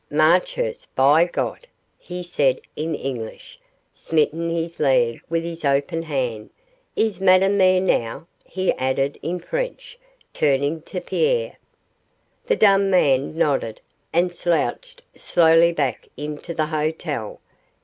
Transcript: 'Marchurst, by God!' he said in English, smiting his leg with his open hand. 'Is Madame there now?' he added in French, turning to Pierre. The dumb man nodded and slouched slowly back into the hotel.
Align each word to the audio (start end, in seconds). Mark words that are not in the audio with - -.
'Marchurst, 0.09 0.87
by 0.95 1.25
God!' 1.25 1.67
he 1.99 2.23
said 2.23 2.59
in 2.75 2.95
English, 2.95 3.59
smiting 3.93 4.49
his 4.49 4.79
leg 4.79 5.21
with 5.29 5.43
his 5.43 5.63
open 5.63 6.01
hand. 6.01 6.49
'Is 6.95 7.21
Madame 7.21 7.59
there 7.59 7.79
now?' 7.79 8.25
he 8.43 8.71
added 8.79 9.19
in 9.21 9.37
French, 9.39 9.99
turning 10.33 10.81
to 10.81 11.01
Pierre. 11.01 11.59
The 12.47 12.55
dumb 12.55 12.89
man 12.89 13.37
nodded 13.37 13.79
and 14.11 14.33
slouched 14.33 15.03
slowly 15.15 15.71
back 15.71 16.07
into 16.17 16.55
the 16.55 16.65
hotel. 16.65 17.39